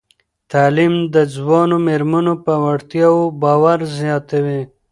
[0.51, 4.61] تعلیم د ځوانو میرمنو په وړتیاوو باور زیاتوي.